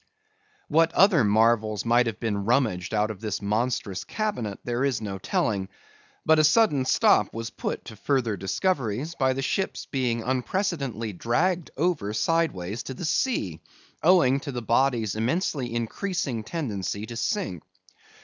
What 0.67 0.91
other 0.93 1.23
marvels 1.23 1.85
might 1.85 2.07
have 2.07 2.19
been 2.19 2.43
rummaged 2.43 2.91
out 2.91 3.11
of 3.11 3.21
this 3.21 3.39
monstrous 3.39 4.03
cabinet 4.03 4.57
there 4.63 4.83
is 4.83 4.99
no 4.99 5.19
telling. 5.19 5.69
But 6.25 6.39
a 6.39 6.43
sudden 6.43 6.85
stop 6.85 7.31
was 7.35 7.51
put 7.51 7.85
to 7.85 7.95
further 7.95 8.35
discoveries, 8.35 9.13
by 9.13 9.33
the 9.33 9.43
ship's 9.43 9.85
being 9.85 10.23
unprecedentedly 10.23 11.13
dragged 11.13 11.69
over 11.77 12.13
sideways 12.13 12.81
to 12.81 12.95
the 12.95 13.05
sea, 13.05 13.59
owing 14.01 14.39
to 14.39 14.51
the 14.51 14.63
body's 14.63 15.15
immensely 15.15 15.71
increasing 15.71 16.43
tendency 16.43 17.05
to 17.05 17.15
sink. 17.15 17.61